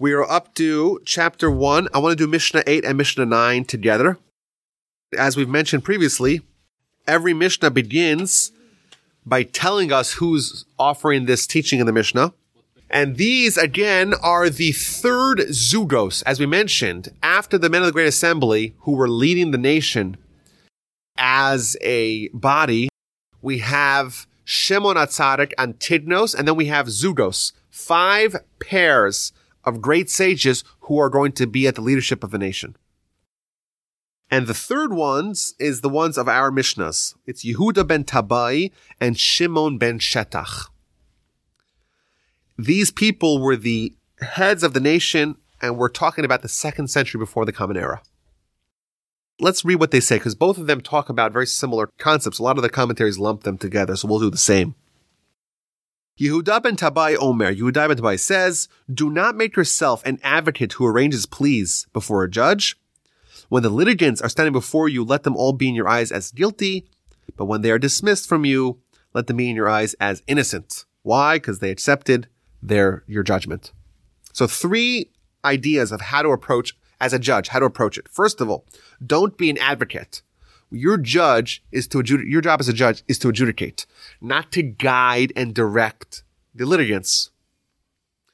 [0.00, 1.88] We are up to chapter one.
[1.92, 4.16] I want to do Mishnah 8 and Mishnah 9 together.
[5.18, 6.42] As we've mentioned previously,
[7.08, 8.52] every Mishnah begins
[9.26, 12.32] by telling us who's offering this teaching in the Mishnah.
[12.88, 17.92] And these, again, are the third Zugos, as we mentioned, after the men of the
[17.92, 20.16] Great Assembly who were leading the nation
[21.16, 22.88] as a body.
[23.42, 29.32] We have Shimon Atzadik and Tidnos, and then we have Zugos, five pairs
[29.68, 32.76] of great sages who are going to be at the leadership of the nation.
[34.30, 37.14] And the third ones is the ones of our Mishnahs.
[37.26, 40.68] It's Yehuda ben Tabbai and Shimon ben Shetach.
[42.58, 47.18] These people were the heads of the nation, and we're talking about the second century
[47.18, 48.02] before the Common Era.
[49.40, 52.40] Let's read what they say, because both of them talk about very similar concepts.
[52.40, 54.74] A lot of the commentaries lump them together, so we'll do the same.
[56.18, 60.84] Yehuda ben Tabbai Omer, Yehuda ben Tabbai says, Do not make yourself an advocate who
[60.84, 62.76] arranges pleas before a judge.
[63.48, 66.32] When the litigants are standing before you, let them all be in your eyes as
[66.32, 66.88] guilty,
[67.36, 68.80] but when they are dismissed from you,
[69.14, 70.86] let them be in your eyes as innocent.
[71.02, 71.36] Why?
[71.36, 72.26] Because they accepted
[72.60, 73.72] their your judgment.
[74.32, 75.12] So three
[75.44, 78.08] ideas of how to approach as a judge, how to approach it.
[78.08, 78.66] First of all,
[79.06, 80.22] don't be an advocate.
[80.70, 83.86] Your judge is to your job as a judge is to adjudicate,
[84.20, 86.22] not to guide and direct
[86.54, 87.30] the litigants.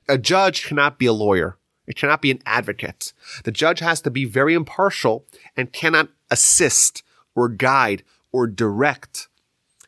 [0.08, 1.58] A judge cannot be a lawyer.
[1.86, 3.12] It cannot be an advocate.
[3.44, 5.26] The judge has to be very impartial
[5.56, 7.02] and cannot assist
[7.34, 9.28] or guide or direct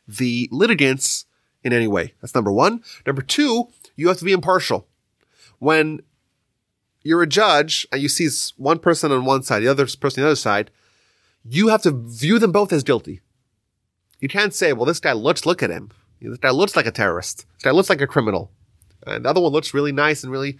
[0.06, 1.26] the litigants
[1.64, 2.14] in any way.
[2.20, 2.82] That's number one.
[3.06, 4.86] Number two, you have to be impartial.
[5.58, 6.02] When
[7.02, 10.26] you're a judge and you see one person on one side, the other person on
[10.26, 10.70] the other side,
[11.48, 13.20] you have to view them both as guilty.
[14.20, 15.90] You can't say, well, this guy looks, look at him.
[16.20, 17.46] This guy looks like a terrorist.
[17.54, 18.50] This guy looks like a criminal.
[19.06, 20.58] And the other one looks really nice and really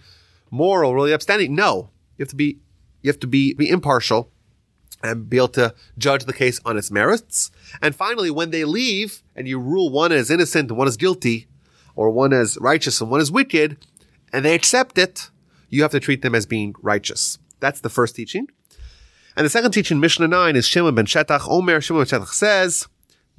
[0.51, 1.55] moral, really upstanding.
[1.55, 2.59] No, you have to be,
[3.01, 4.31] you have to be, be impartial
[5.03, 7.51] and be able to judge the case on its merits.
[7.81, 11.47] And finally, when they leave and you rule one as innocent and one as guilty,
[11.95, 13.77] or one as righteous and one as wicked,
[14.31, 15.29] and they accept it,
[15.69, 17.39] you have to treat them as being righteous.
[17.59, 18.47] That's the first teaching.
[19.37, 21.47] And the second teaching, Mishnah 9, is Shimon ben Shetach.
[21.47, 22.87] Omer Shimon ben Shetach says,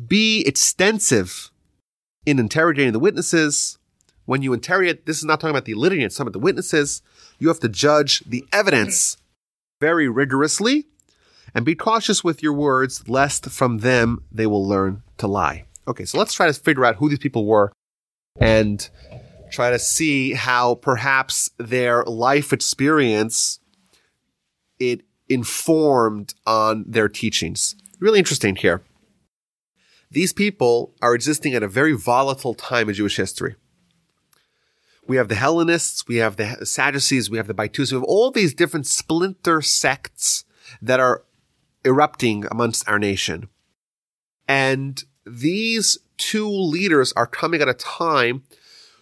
[0.06, 1.50] be extensive
[2.24, 3.78] in interrogating the witnesses.
[4.24, 7.02] When you interrogate, this is not talking about the litigants, some of the witnesses.
[7.40, 9.16] You have to judge the evidence
[9.80, 10.86] very rigorously
[11.52, 15.64] and be cautious with your words, lest from them they will learn to lie.
[15.88, 17.72] Okay, so let's try to figure out who these people were
[18.38, 18.88] and
[19.50, 23.58] try to see how perhaps their life experience
[24.78, 27.76] it informed on their teachings.
[28.00, 28.82] Really interesting here.
[30.10, 33.56] These people are existing at a very volatile time in Jewish history.
[35.06, 38.30] We have the Hellenists, we have the Sadducees, we have the Baitus, we have all
[38.30, 40.44] these different splinter sects
[40.82, 41.24] that are
[41.84, 43.48] erupting amongst our nation.
[44.46, 48.44] And these two leaders are coming at a time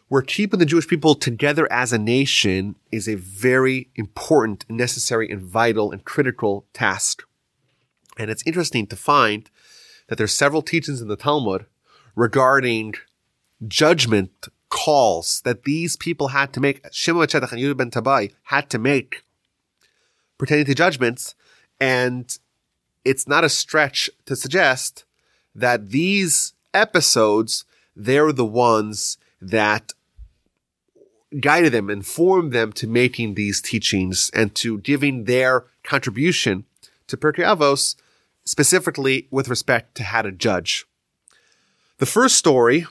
[0.09, 5.43] where keeping the Jewish people together as a nation is a very important, necessary, and
[5.43, 7.25] vital and critical task.
[8.17, 9.51] And it's interesting to find
[10.09, 11.67] that there's several teachings in the Talmud
[12.15, 12.95] regarding
[13.67, 18.79] judgment calls that these people had to make, Shimon and Yehuda ben Tabbai had to
[18.79, 19.23] make
[20.39, 21.35] pertaining to judgments.
[21.81, 22.37] And
[23.05, 25.05] it's not a stretch to suggest
[25.55, 29.93] that these episodes, they're the ones that
[31.41, 36.65] guided them, informed them to making these teachings and to giving their contribution
[37.07, 37.97] to Pirkei Avos,
[38.45, 40.87] specifically with respect to how to judge.
[41.99, 42.87] The first story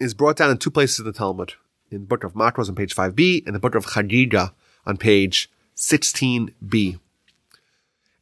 [0.00, 1.54] is brought down in two places in the Talmud,
[1.90, 4.52] in the book of Makos on page 5b and the book of Chagiga
[4.86, 6.98] on page 16b.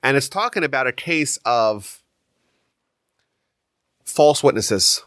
[0.03, 2.03] And it's talking about a case of
[4.05, 5.05] false witnesses.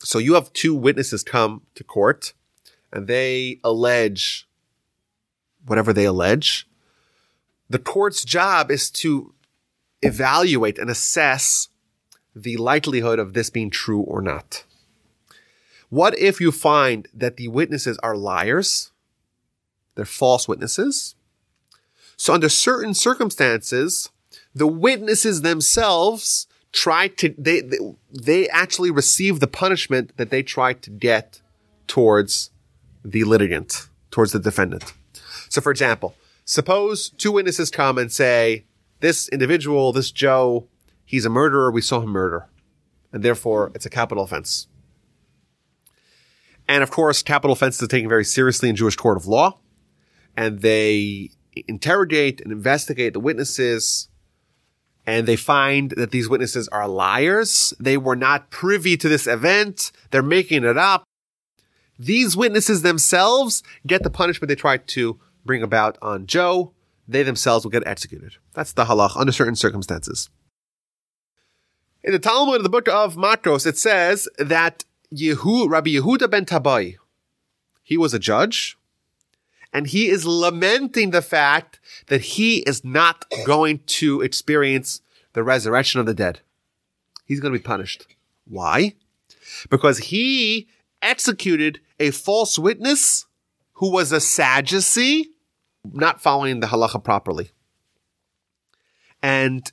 [0.00, 2.32] So you have two witnesses come to court
[2.94, 4.48] and they allege
[5.66, 6.66] whatever they allege.
[7.68, 9.34] The court's job is to
[10.00, 11.68] evaluate and assess
[12.36, 14.64] the likelihood of this being true or not.
[15.88, 18.92] What if you find that the witnesses are liars?
[19.94, 21.14] They're false witnesses.
[22.16, 24.10] So under certain circumstances,
[24.54, 27.78] the witnesses themselves try to, they, they,
[28.10, 31.40] they actually receive the punishment that they tried to get
[31.86, 32.50] towards
[33.04, 34.94] the litigant, towards the defendant.
[35.48, 36.14] So for example,
[36.44, 38.64] suppose two witnesses come and say,
[39.00, 40.66] this individual, this Joe,
[41.04, 41.70] he's a murderer.
[41.70, 42.48] We saw him murder.
[43.12, 44.66] And therefore it's a capital offense.
[46.66, 49.58] And of course, capital offenses are taken very seriously in Jewish court of law.
[50.36, 51.30] and they
[51.68, 54.08] interrogate and investigate the witnesses
[55.06, 57.74] and they find that these witnesses are liars.
[57.78, 59.92] They were not privy to this event.
[60.10, 61.04] They're making it up.
[61.98, 66.72] These witnesses themselves get the punishment they tried to bring about on Joe.
[67.06, 68.36] They themselves will get executed.
[68.54, 70.30] That's the halach under certain circumstances.
[72.02, 76.44] In the Talmud of the book of Makos, it says that Yehu, Rabbi Yehuda ben
[76.44, 76.96] Tabbai,
[77.82, 78.76] he was a judge,
[79.72, 85.02] and he is lamenting the fact that he is not going to experience
[85.32, 86.40] the resurrection of the dead.
[87.24, 88.06] He's going to be punished.
[88.46, 88.94] Why?
[89.70, 90.68] Because he
[91.00, 93.26] executed a false witness
[93.74, 95.30] who was a Sadducee,
[95.84, 97.50] not following the halacha properly.
[99.22, 99.70] And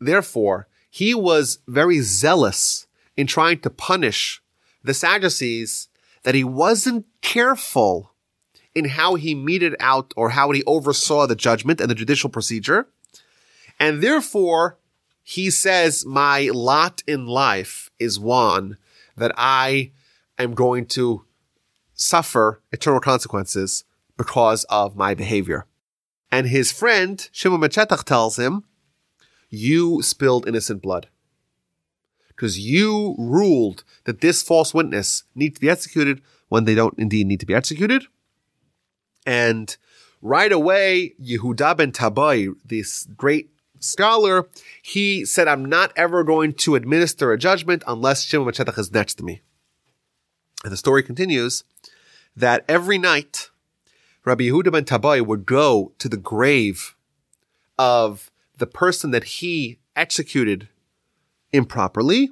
[0.00, 4.42] therefore, he was very zealous in trying to punish
[4.82, 5.88] the Sadducees
[6.22, 8.12] that he wasn't careful
[8.74, 12.88] in how he meted out or how he oversaw the judgment and the judicial procedure.
[13.78, 14.78] And therefore,
[15.22, 18.78] he says, my lot in life is one
[19.16, 19.92] that I
[20.38, 21.24] am going to
[22.00, 23.84] suffer eternal consequences
[24.16, 25.66] because of my behavior.
[26.32, 28.64] And his friend, Shimon ben Shetach, tells him,
[29.48, 31.08] you spilled innocent blood.
[32.28, 37.26] Because you ruled that this false witness needs to be executed when they don't indeed
[37.26, 38.06] need to be executed.
[39.26, 39.76] And
[40.22, 43.50] right away, Yehuda ben Tabbai, this great
[43.80, 44.48] scholar,
[44.82, 48.92] he said, I'm not ever going to administer a judgment unless Shimon ben Shetach is
[48.92, 49.42] next to me.
[50.62, 51.64] And the story continues
[52.36, 53.50] that every night,
[54.24, 56.94] Rabbi Yehuda ben Tabbai would go to the grave
[57.78, 60.68] of the person that he executed
[61.52, 62.30] improperly,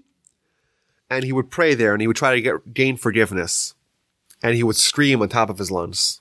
[1.10, 3.74] and he would pray there and he would try to get, gain forgiveness.
[4.42, 6.20] And he would scream on top of his lungs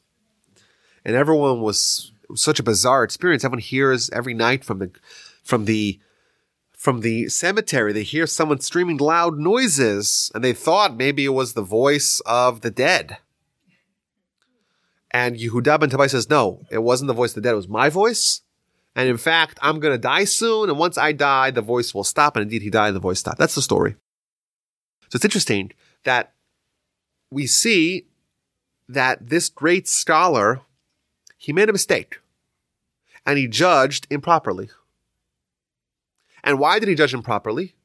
[1.08, 3.46] and everyone was, was such a bizarre experience.
[3.46, 4.92] Everyone hears every night from the
[5.42, 6.00] from the
[6.78, 7.92] from the cemetery.
[7.92, 12.62] They hear someone screaming loud noises, and they thought maybe it was the voice of
[12.62, 13.18] the dead.
[15.12, 17.54] And Yehuda ben Tabbai says, "No, it wasn't the voice of the dead.
[17.54, 18.42] It was my voice."
[18.96, 20.70] And in fact, I'm going to die soon.
[20.70, 22.36] And once I die, the voice will stop.
[22.36, 23.38] And indeed, he died and the voice stopped.
[23.38, 23.96] That's the story.
[25.10, 25.72] So it's interesting
[26.04, 26.34] that
[27.30, 28.08] we see
[28.90, 30.62] that this great scholar
[31.38, 32.20] he made a mistake
[33.26, 34.70] and he judged improperly.
[36.44, 37.76] And why did he judge him properly?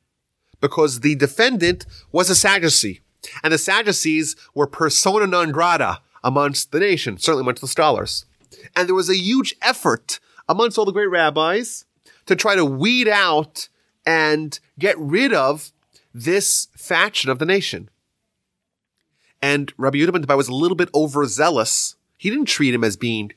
[0.61, 3.01] Because the defendant was a Sadducee,
[3.43, 8.25] and the Sadducees were persona non grata amongst the nation, certainly amongst the scholars.
[8.77, 11.85] And there was a huge effort amongst all the great rabbis
[12.27, 13.69] to try to weed out
[14.07, 15.73] and get rid of
[16.15, 17.89] this faction of the nation.
[19.41, 21.97] And Rabbi Yehuda was a little bit overzealous.
[22.17, 23.33] He didn't treat him as being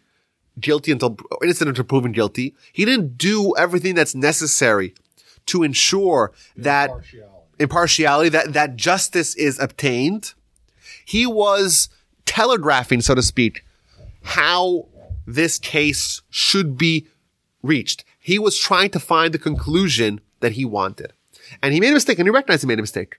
[0.59, 2.55] guilty until innocent until proven guilty.
[2.71, 4.93] He didn't do everything that's necessary
[5.47, 7.33] to ensure that impartiality.
[7.59, 10.33] impartiality, that, that justice is obtained.
[11.05, 11.89] He was
[12.25, 13.63] telegraphing, so to speak,
[14.23, 14.87] how
[15.25, 17.07] this case should be
[17.61, 18.03] reached.
[18.19, 21.13] He was trying to find the conclusion that he wanted.
[21.61, 23.17] And he made a mistake and he recognized he made a mistake.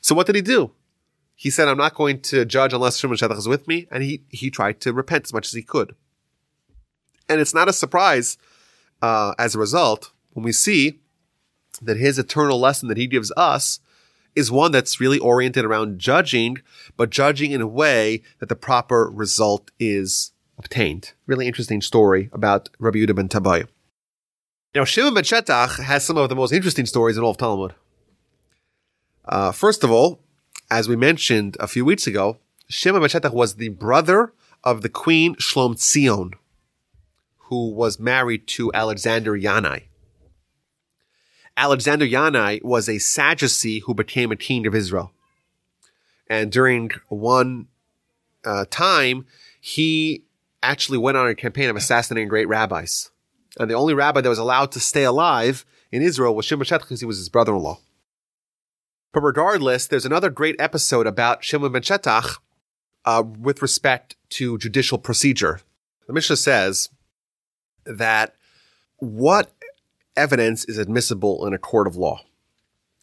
[0.00, 0.72] So what did he do?
[1.34, 3.86] He said, I'm not going to judge unless Shimon Shetach is with me.
[3.90, 5.94] And he, he tried to repent as much as he could.
[7.28, 8.38] And it's not a surprise
[9.02, 11.00] uh, as a result when we see
[11.82, 13.80] that his eternal lesson that he gives us
[14.34, 16.58] is one that's really oriented around judging,
[16.96, 21.12] but judging in a way that the proper result is obtained.
[21.26, 23.66] Really interesting story about Rabbi Yehuda ben Tabbai.
[24.74, 27.74] Now, Shimon ben Shetach has some of the most interesting stories in all of Talmud.
[29.24, 30.20] Uh, first of all,
[30.70, 34.88] as we mentioned a few weeks ago, Shimon ben Shetach was the brother of the
[34.88, 36.34] queen Shlom Tzion
[37.48, 39.84] who was married to Alexander Yanai.
[41.56, 45.12] Alexander Yanai was a Sadducee who became a king of Israel.
[46.28, 47.68] And during one
[48.44, 49.26] uh, time,
[49.60, 50.24] he
[50.62, 53.10] actually went on a campaign of assassinating great rabbis.
[53.58, 56.78] And the only rabbi that was allowed to stay alive in Israel was Shimon ben
[56.78, 57.78] because he was his brother-in-law.
[59.12, 62.38] But regardless, there's another great episode about Shimon ben Shetach
[63.04, 65.60] uh, with respect to judicial procedure.
[66.06, 66.90] The Mishnah says
[67.86, 68.34] that
[68.98, 69.52] what
[70.16, 72.20] evidence is admissible in a court of law.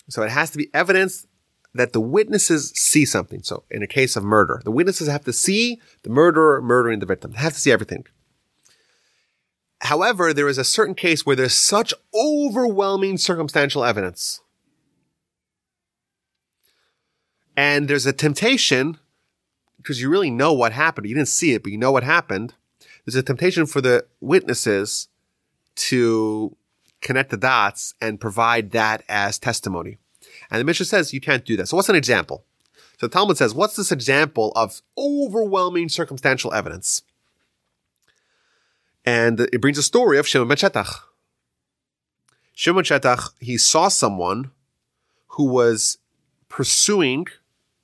[0.10, 1.28] So it has to be evidence
[1.74, 3.42] that the witnesses see something.
[3.44, 7.06] So in a case of murder, the witnesses have to see the murderer murdering the
[7.06, 7.32] victim.
[7.32, 8.06] They have to see everything.
[9.82, 14.42] However, there is a certain case where there's such overwhelming circumstantial evidence.
[17.58, 18.98] And there's a temptation,
[19.78, 21.08] because you really know what happened.
[21.08, 22.56] You didn't see it, but you know what happened
[23.06, 25.10] there's a temptation for the witnesses
[25.76, 26.56] to
[27.04, 29.98] connect the dots and provide that as testimony.
[30.50, 31.68] And the Mishnah says you can't do that.
[31.68, 32.46] So what's an example?
[33.00, 37.02] So the Talmud says, what's this example of overwhelming circumstantial evidence?
[39.06, 41.02] And it brings a story of Shimon ben Shetach.
[42.54, 44.52] Shimon Shetach, he saw someone
[45.30, 45.98] who was
[46.48, 47.26] pursuing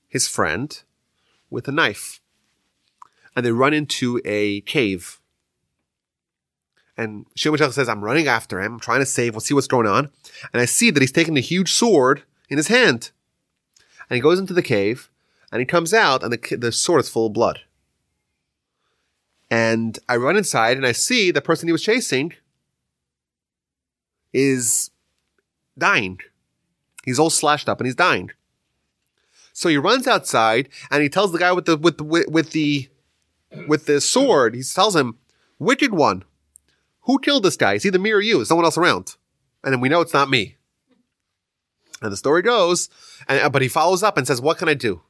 [0.07, 0.81] his friend
[1.49, 2.21] with a knife.
[3.35, 5.18] And they run into a cave.
[6.99, 8.73] And Shimon Shetach says, I'm running after him.
[8.73, 9.33] I'm trying to save.
[9.33, 10.09] We'll see what's going on.
[10.51, 13.11] And I see that he's taking a huge sword in his hand.
[14.09, 15.09] And he goes into the cave
[15.49, 17.61] and he comes out and the, the sword is full of blood.
[19.49, 22.33] And I run inside and I see the person he was chasing
[24.33, 24.91] is
[25.77, 26.19] dying.
[27.05, 28.31] He's all slashed up and he's dying.
[29.53, 32.89] So he runs outside and he tells the guy with the with the with the
[33.69, 34.53] with the sword.
[34.53, 35.17] He tells him,
[35.59, 36.25] "Wicked one,
[37.09, 37.73] who killed this guy?
[37.73, 38.39] Is either me or you?
[38.39, 39.15] Is no one else around?"
[39.63, 40.57] And then we know it's not me.
[42.03, 42.87] And the story goes,
[43.27, 45.01] and, uh, but he follows up and says, "What can I do?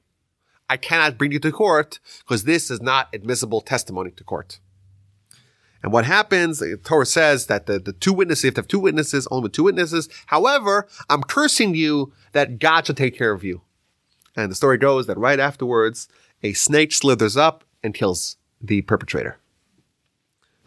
[0.69, 4.61] I cannot bring you to court because this is not admissible testimony to court."
[5.83, 8.67] And what happens, the Torah says that the, the two witnesses, you have to have
[8.69, 10.07] two witnesses, only with two witnesses.
[10.27, 13.61] However, I'm cursing you that God should take care of you.
[14.37, 16.07] And the story goes that right afterwards,
[16.43, 19.37] a snake slithers up and kills the perpetrator.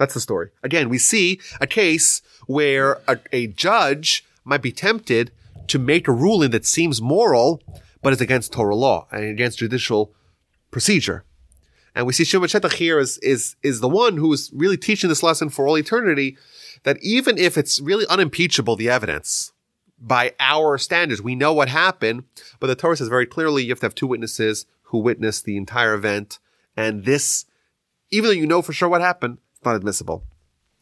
[0.02, 0.50] That's the story.
[0.64, 5.30] Again, we see a case where a, a judge might be tempted
[5.68, 7.62] to make a ruling that seems moral,
[8.02, 10.12] but is against Torah law and against judicial
[10.73, 11.23] procedure.
[11.94, 15.09] And we see Shimon Shetach here is, is, is the one who is really teaching
[15.09, 16.37] this lesson for all eternity
[16.82, 19.52] that even if it's really unimpeachable, the evidence,
[20.00, 22.25] by our standards, we know what happened,
[22.59, 25.56] but the Torah says very clearly you have to have two witnesses who witnessed the
[25.56, 26.40] entire event.
[26.76, 27.44] And this,
[28.11, 30.25] even though you know for sure what happened, not admissible.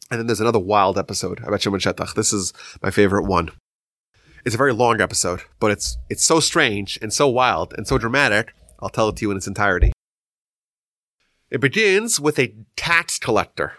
[0.09, 2.15] And then there's another wild episode about Shimon Shetach.
[2.15, 3.51] This is my favorite one.
[4.43, 7.97] It's a very long episode, but it's, it's so strange and so wild and so
[7.97, 8.53] dramatic.
[8.79, 9.93] I'll tell it to you in its entirety.
[11.49, 13.73] It begins with a tax collector.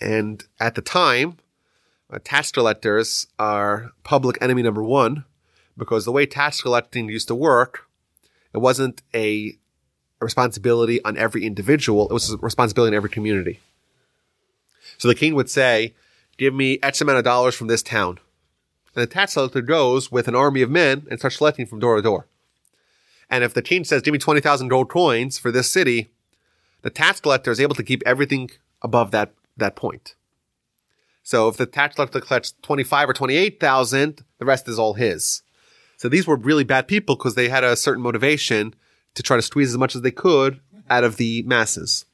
[0.00, 1.38] And at the time,
[2.12, 5.24] uh, tax collectors are public enemy number one
[5.76, 7.86] because the way tax collecting used to work,
[8.52, 9.02] it wasn't
[10.20, 12.08] a responsibility on every individual.
[12.08, 13.60] It was a responsibility in every community.
[14.96, 15.94] So the king would say,
[16.36, 18.18] give me X amount of dollars from this town.
[18.94, 21.96] And the tax collector goes with an army of men and starts collecting from door
[21.96, 22.26] to door.
[23.30, 26.08] And if the king says, give me 20,000 gold coins for this city,
[26.82, 28.50] the tax collector is able to keep everything
[28.82, 30.14] above that, that point.
[31.22, 35.42] So if the tax collector collects 25 or 28,000, the rest is all his.
[35.98, 38.74] So these were really bad people because they had a certain motivation
[39.18, 42.06] to try to squeeze as much as they could out of the masses.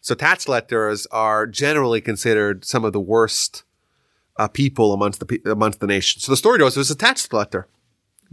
[0.00, 3.62] So tax collectors are generally considered some of the worst
[4.38, 6.22] uh, people amongst the amongst the nation.
[6.22, 7.68] So the story goes, it was a tax collector,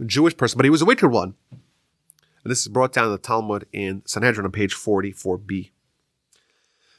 [0.00, 1.34] a Jewish person, but he was a wicked one.
[1.50, 5.70] And this is brought down in the Talmud in Sanhedrin on page 44b.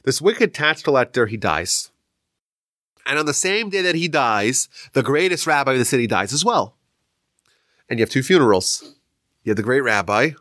[0.04, 1.90] This wicked tax collector, he dies.
[3.04, 6.32] And on the same day that he dies, the greatest rabbi of the city dies
[6.32, 6.76] as well.
[7.88, 8.94] And you have two funerals.
[9.42, 10.32] You have the great rabbi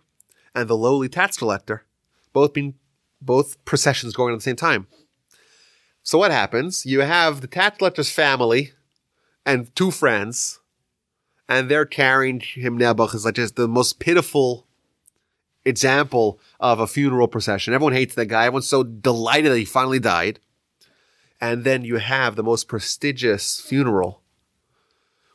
[0.56, 1.86] and the lowly tax collector,
[2.34, 2.76] both being,
[3.22, 4.88] both processions going at the same time.
[6.04, 6.86] So what happens?
[6.86, 8.74] You have the tax collector's family
[9.46, 10.60] and two friends,
[11.48, 14.68] and they're carrying him Nebuch as like just the most pitiful
[15.66, 17.74] example of a funeral procession.
[17.74, 18.46] Everyone hates that guy.
[18.46, 20.40] Everyone's so delighted that he finally died.
[21.42, 24.22] And then you have the most prestigious funeral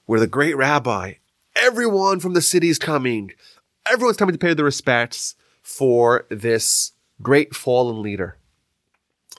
[0.07, 1.15] where the great rabbi,
[1.57, 3.33] everyone from the city is coming.
[3.91, 8.39] Everyone's coming to pay their respects for this great fallen leader.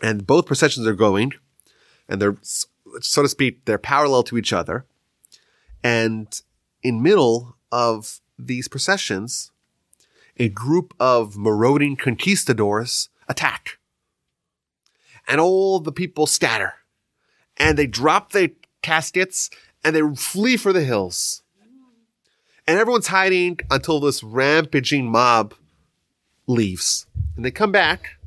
[0.02, 1.34] And both processions are going
[2.08, 2.38] and they're,
[3.02, 4.86] so to speak, they're parallel to each other.
[5.84, 6.42] And
[6.84, 9.52] in middle of these processions,
[10.38, 13.80] a group of marauding conquistadors attack.
[15.28, 16.74] And all the people scatter.
[17.58, 18.50] And they drop their
[18.82, 19.50] caskets
[19.84, 21.42] and they flee for the hills.
[22.68, 25.54] And everyone's hiding until this rampaging mob
[26.48, 27.06] leaves.
[27.36, 28.18] And they come back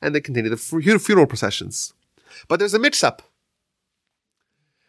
[0.00, 1.94] and they continue the funeral processions.
[2.46, 3.22] But there's a mix up.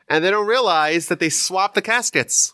[0.07, 2.53] And they don't realize that they swapped the caskets.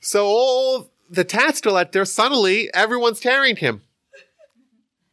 [0.00, 3.82] So all the tax collector, suddenly everyone's carrying him.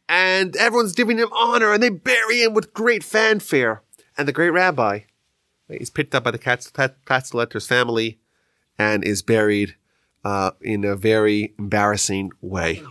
[0.08, 3.82] And everyone's giving him honor and they bury him with great fanfare.
[4.16, 5.00] And the great rabbi
[5.68, 8.20] is picked up by the tax collector's family
[8.78, 9.76] and is buried
[10.24, 12.82] uh, in a very embarrassing way.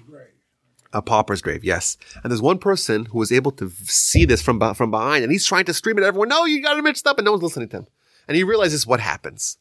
[0.94, 1.98] A pauper's grave, yes.
[2.24, 5.46] And there's one person who was able to see this from, from behind, and he's
[5.46, 7.68] trying to scream at everyone, no, you got it mixed up, and no one's listening
[7.70, 7.88] to him.
[8.28, 9.58] And he realizes what happens.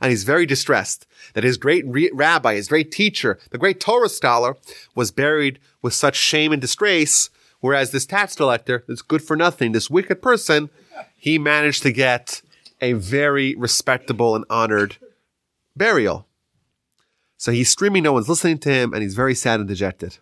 [0.00, 4.08] And he's very distressed that his great re- rabbi, his great teacher, the great Torah
[4.08, 4.56] scholar,
[4.94, 7.30] was buried with such shame and disgrace,
[7.60, 10.70] whereas this tax collector, this good for nothing, this wicked person,
[11.16, 12.42] he managed to get
[12.80, 14.96] a very respectable and honored
[15.78, 16.26] burial.
[17.36, 20.18] So he's screaming, no one's listening to him, and he's very sad and dejected.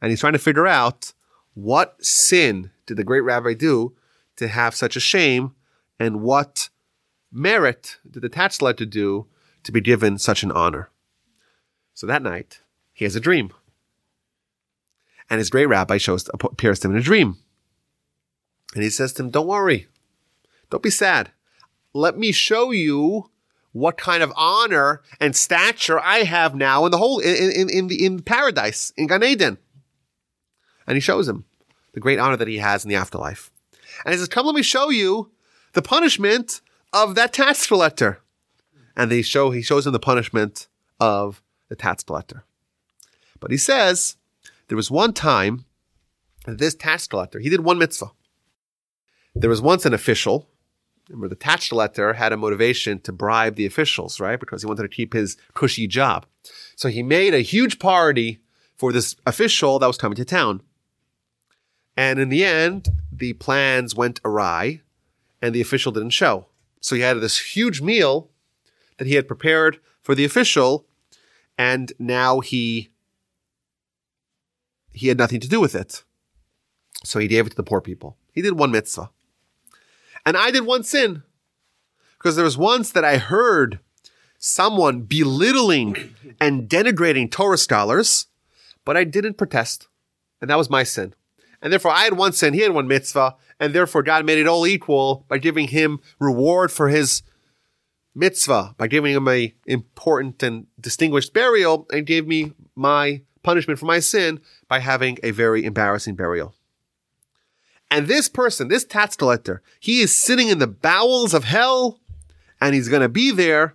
[0.00, 1.12] And he's trying to figure out
[1.54, 3.94] what sin did the great rabbi do
[4.36, 5.54] to have such a shame,
[6.00, 6.70] and what
[7.30, 9.26] merit did the tax collector do
[9.62, 10.90] to be given such an honor.
[11.94, 12.60] So that night,
[12.92, 13.52] he has a dream.
[15.30, 17.38] And his great rabbi shows appears to him in a dream.
[18.74, 19.86] And he says to him, Don't worry.
[20.70, 21.30] Don't be sad.
[21.92, 23.30] Let me show you
[23.72, 27.86] what kind of honor and stature I have now in the whole in in in,
[27.88, 29.58] the, in paradise in Gan Eden.
[30.86, 31.44] And he shows him
[31.92, 33.50] the great honor that he has in the afterlife.
[34.04, 35.30] And he says, "Come, let me show you
[35.72, 36.60] the punishment
[36.92, 38.20] of that tax collector."
[38.94, 40.68] And they show he shows him the punishment
[41.00, 42.44] of the tax collector.
[43.40, 44.16] But he says
[44.68, 45.64] there was one time
[46.46, 48.10] this tax collector he did one mitzvah.
[49.34, 50.48] There was once an official
[51.08, 54.38] Remember, the tax collector had a motivation to bribe the officials, right?
[54.38, 56.26] Because he wanted to keep his cushy job.
[56.76, 58.40] So he made a huge party
[58.76, 60.62] for this official that was coming to town.
[61.96, 64.80] And in the end, the plans went awry
[65.40, 66.46] and the official didn't show.
[66.80, 68.30] So he had this huge meal
[68.98, 70.86] that he had prepared for the official
[71.58, 72.90] and now he
[74.94, 76.04] he had nothing to do with it.
[77.04, 78.16] So he gave it to the poor people.
[78.32, 79.10] He did one mitzvah.
[80.24, 81.22] And I did one sin.
[82.18, 83.80] Because there was once that I heard
[84.38, 88.26] someone belittling and denigrating Torah scholars,
[88.84, 89.88] but I didn't protest.
[90.40, 91.14] And that was my sin.
[91.60, 94.48] And therefore I had one sin, he had one mitzvah, and therefore God made it
[94.48, 97.22] all equal by giving him reward for his
[98.14, 103.86] mitzvah, by giving him a important and distinguished burial, and gave me my punishment for
[103.86, 106.54] my sin by having a very embarrassing burial.
[107.92, 112.00] And this person, this tax collector, he is sitting in the bowels of hell
[112.58, 113.74] and he's going to be there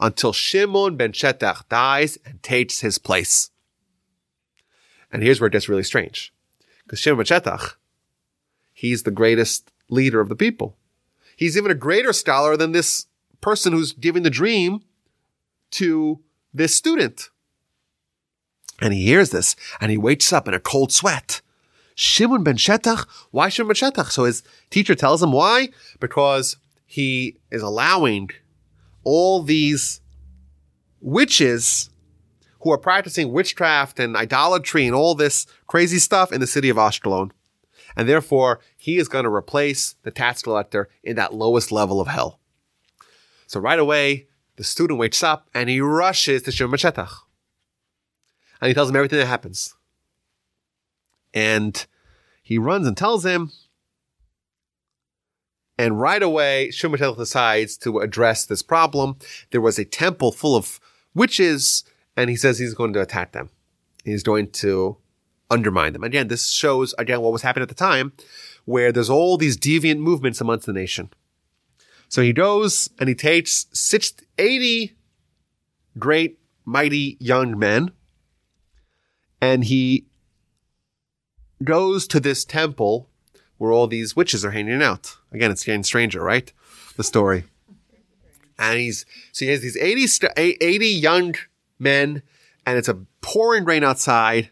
[0.00, 3.50] until Shimon ben Shetach dies and takes his place.
[5.12, 6.34] And here's where it gets really strange.
[6.82, 7.74] Because Shimon ben Shetach,
[8.72, 10.76] he's the greatest leader of the people.
[11.36, 13.06] He's even a greater scholar than this
[13.40, 14.80] person who's giving the dream
[15.70, 16.18] to
[16.52, 17.30] this student.
[18.80, 21.42] And he hears this and he wakes up in a cold sweat
[21.94, 23.06] Shimon ben Shetach.
[23.30, 24.10] Why Shimon ben Shetach?
[24.10, 25.68] So his teacher tells him why?
[26.00, 28.30] Because he is allowing
[29.04, 30.00] all these
[31.00, 31.90] witches
[32.60, 36.76] who are practicing witchcraft and idolatry and all this crazy stuff in the city of
[36.76, 37.30] Ashkelon.
[37.96, 42.08] And therefore, he is going to replace the tax collector in that lowest level of
[42.08, 42.40] hell.
[43.46, 44.26] So right away,
[44.56, 47.12] the student wakes up and he rushes to Shimon ben Shetach.
[48.60, 49.74] And he tells him everything that happens.
[51.34, 51.84] And
[52.42, 53.52] he runs and tells him.
[55.76, 59.16] And right away, Shumatel decides to address this problem.
[59.50, 60.78] There was a temple full of
[61.14, 61.84] witches,
[62.16, 63.50] and he says he's going to attack them.
[64.04, 64.98] He's going to
[65.50, 66.04] undermine them.
[66.04, 68.12] Again, this shows again what was happening at the time,
[68.64, 71.10] where there's all these deviant movements amongst the nation.
[72.08, 73.66] So he goes and he takes
[74.38, 74.94] 80
[75.98, 77.90] great, mighty young men,
[79.40, 80.06] and he
[81.62, 83.08] goes to this temple
[83.58, 85.16] where all these witches are hanging out.
[85.32, 86.52] Again, it's getting stranger, right?
[86.96, 87.44] The story.
[88.58, 91.34] And he's, so he has these 80, 80 young
[91.78, 92.22] men
[92.66, 94.50] and it's a pouring rain outside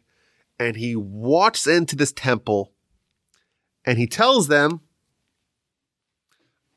[0.58, 2.72] and he walks into this temple
[3.84, 4.80] and he tells them,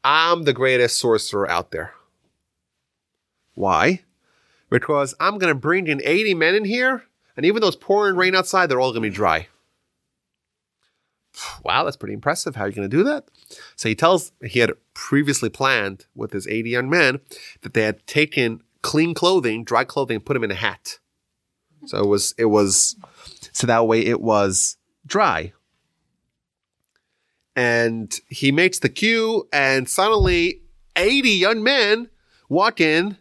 [0.03, 1.93] I'm the greatest sorcerer out there.
[3.55, 4.03] Why?
[4.69, 7.03] Because I'm going to bring in 80 men in here
[7.35, 9.47] and even though it's pouring rain outside, they're all going to be dry
[11.63, 12.56] wow, that's pretty impressive.
[12.56, 13.26] How are you going to do that?
[13.76, 17.19] So he tells, he had previously planned with his 80 young men
[17.62, 21.00] that they had taken clean clothing, dry clothing, and put them in a hat.
[21.88, 22.95] So it was, it was,
[23.52, 25.54] so that way it was dry.
[27.56, 30.62] And he makes the queue and suddenly
[30.95, 32.10] 80 young men
[32.50, 33.17] walk in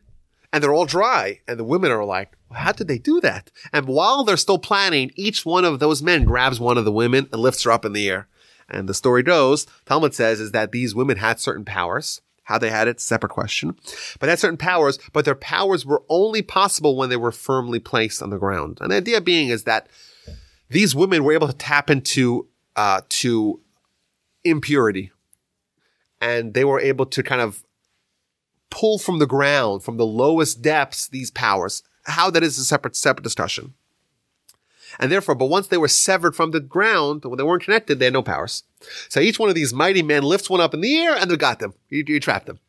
[0.52, 1.40] and they're all dry.
[1.46, 3.50] And the women are like, how did they do that?
[3.72, 7.28] And while they're still planning, each one of those men grabs one of the women
[7.32, 8.28] and lifts her up in the air.
[8.68, 12.70] And the story goes, Talmud says, is that these women had certain powers How they
[12.70, 13.76] had it, separate question.
[14.20, 18.22] But had certain powers, but their powers were only possible when they were firmly placed
[18.22, 18.78] on the ground.
[18.80, 19.88] And the idea being is that
[20.68, 23.60] these women were able to tap into uh, to
[24.44, 25.10] impurity,
[26.20, 27.64] and they were able to kind of
[28.70, 31.82] pull from the ground, from the lowest depths, these powers.
[32.04, 33.74] How that is a separate separate discussion.
[34.98, 38.06] And therefore, but once they were severed from the ground, when they weren't connected, they
[38.06, 38.62] had no powers.
[39.08, 41.36] So each one of these mighty men lifts one up in the air and they
[41.36, 41.74] got them.
[41.88, 42.60] You, you trapped them.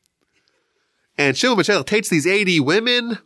[1.17, 3.19] And Shimon Michel takes these 80 women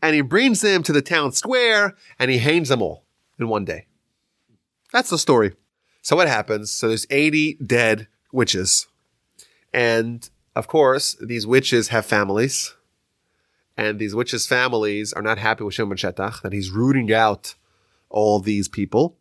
[0.00, 3.04] and he brings them to the town square and he hangs them all
[3.38, 3.86] in one day.
[4.92, 5.54] That's the story.
[6.02, 6.70] So what happens?
[6.70, 8.86] So there's 80 dead witches.
[9.72, 12.74] And of course, these witches have families.
[13.78, 17.54] And these witches' families are not happy with Shimon Shetach, that he's rooting out
[18.10, 19.16] all these people.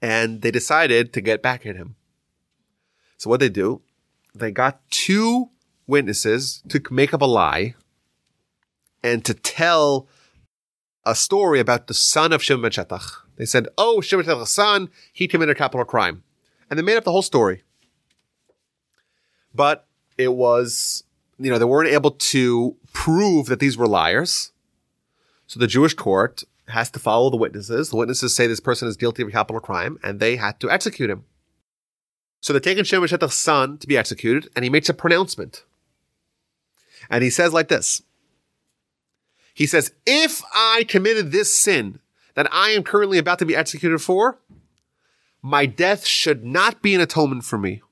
[0.00, 1.96] And they decided to get back at him.
[3.18, 3.82] So what they do,
[4.34, 5.50] they got two
[5.86, 7.74] witnesses to make up a lie
[9.04, 10.08] and to tell
[11.04, 13.18] a story about the son of Shimon Shetach.
[13.36, 16.22] They said, oh, Shimon Shetach's son, he committed a capital crime.
[16.70, 17.64] And they made up the whole story.
[19.54, 19.86] But
[20.16, 21.04] it was,
[21.42, 24.52] you know, they weren't able to prove that these were liars.
[25.46, 27.90] So the Jewish court has to follow the witnesses.
[27.90, 30.70] The witnesses say this person is guilty of a capital crime, and they had to
[30.70, 31.24] execute him.
[32.40, 35.64] So they're taking Shimon Shetach's son to be executed, and he makes a pronouncement.
[37.10, 38.02] And he says like this.
[39.54, 42.00] He says, if I committed this sin
[42.34, 44.38] that I am currently about to be executed for,
[45.42, 47.82] my death should not be an atonement for me.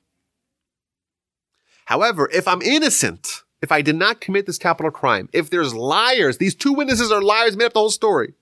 [1.90, 6.38] However, if I'm innocent, if I did not commit this capital crime, if there's liars,
[6.38, 8.34] these two witnesses are liars, made up the whole story,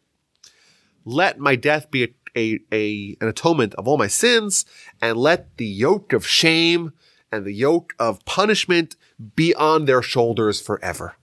[1.06, 4.66] let my death be a, a, a, an atonement of all my sins
[5.00, 6.92] and let the yoke of shame
[7.32, 8.96] and the yoke of punishment
[9.34, 11.16] be on their shoulders forever.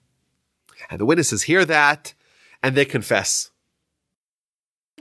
[0.90, 2.16] And the witnesses hear that
[2.64, 3.52] and they confess.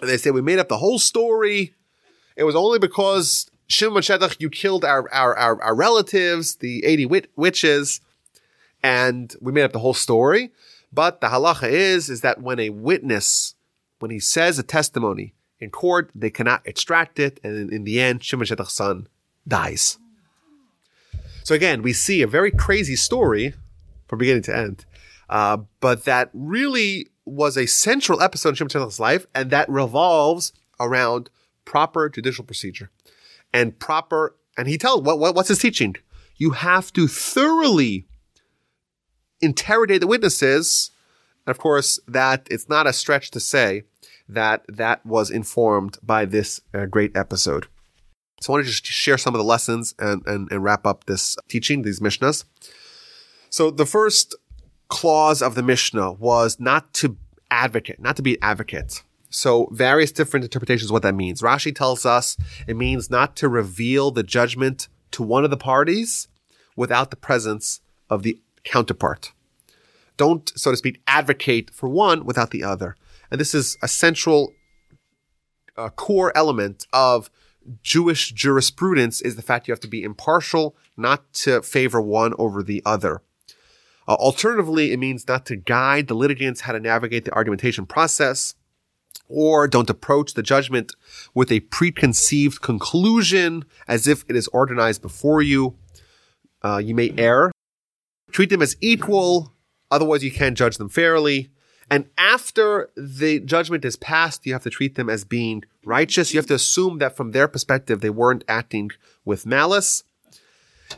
[0.03, 1.73] And they say, we made up the whole story.
[2.37, 4.03] It was only because Shimon
[4.38, 8.00] you killed our, our, our, our, relatives, the 80 wit- witches,
[8.83, 10.50] and we made up the whole story.
[10.92, 13.55] But the halacha is, is that when a witness
[14.05, 18.00] when he says a testimony in court, they cannot extract it, and in, in the
[18.00, 19.09] end, Shimon son
[19.48, 19.98] dies.
[21.42, 23.55] So again, we see a very crazy story
[24.07, 24.85] from beginning to end,
[25.31, 31.31] uh, but that really was a central episode in Shimon life, and that revolves around
[31.64, 32.90] proper judicial procedure
[33.55, 34.37] and proper.
[34.59, 35.97] And he tells what, what what's his teaching?
[36.37, 38.07] You have to thoroughly
[39.40, 40.90] interrogate the witnesses.
[41.47, 43.85] And of course, that it's not a stretch to say
[44.29, 47.67] that that was informed by this uh, great episode.
[48.40, 51.05] So I want to just share some of the lessons and, and, and wrap up
[51.05, 52.45] this teaching, these Mishnahs.
[53.49, 54.35] So the first
[54.88, 57.17] clause of the Mishnah was not to
[57.51, 59.03] advocate, not to be advocate.
[59.35, 61.42] So various different interpretations of what that means.
[61.42, 62.37] Rashi tells us
[62.68, 66.29] it means not to reveal the judgment to one of the parties
[66.77, 69.33] without the presence of the counterpart.
[70.16, 72.97] Don't, so to speak, advocate for one without the other.
[73.29, 74.53] And this is a central
[75.77, 77.29] uh, core element of
[77.83, 82.62] Jewish jurisprudence is the fact you have to be impartial, not to favor one over
[82.62, 83.23] the other.
[84.07, 88.55] Uh, alternatively, it means not to guide the litigants how to navigate the argumentation process,
[89.29, 90.94] or don't approach the judgment
[91.35, 95.77] with a preconceived conclusion as if it is organized before you.
[96.62, 97.50] Uh, you may err.
[98.31, 99.53] Treat them as equal,
[99.90, 101.50] otherwise you can't judge them fairly.
[101.90, 106.33] And after the judgment is passed, you have to treat them as being righteous.
[106.33, 108.90] You have to assume that from their perspective, they weren't acting
[109.24, 110.03] with malice.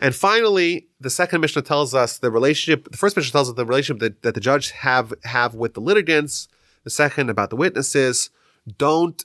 [0.00, 3.66] And finally, the second Mishnah tells us the relationship, the first Mishnah tells us the
[3.66, 6.48] relationship that, that the judge have, have with the litigants.
[6.86, 8.30] The second about the witnesses.
[8.78, 9.24] Don't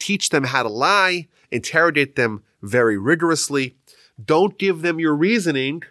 [0.00, 1.28] teach them how to lie.
[1.52, 3.76] Interrogate them very rigorously.
[4.22, 5.84] Don't give them your reasoning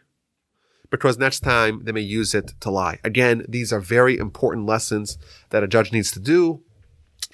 [0.90, 3.00] because next time they may use it to lie.
[3.06, 5.18] Again, these are very important lessons
[5.52, 6.62] that a judge needs to do.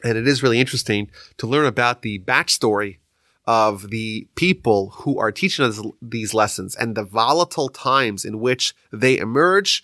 [0.04, 3.00] And it is really interesting to learn about the backstory
[3.46, 8.76] of the people who are teaching us these lessons and the volatile times in which
[8.92, 9.84] they emerge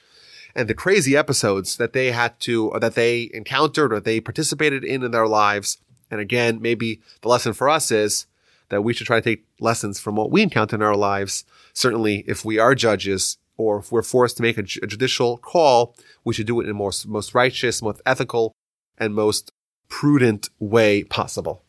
[0.57, 4.83] and the crazy episodes that they had to, or that they encountered or they participated
[4.83, 5.77] in in their lives.
[6.09, 8.25] And again, maybe the lesson for us is
[8.69, 11.45] that we should try to take lessons from what we encounter in our lives.
[11.73, 16.33] Certainly, if we are judges, or if we're forced to make a, judicial call, we
[16.33, 18.53] should do it in the most, most righteous, most ethical,
[18.97, 19.51] and most
[19.89, 21.63] prudent way possible.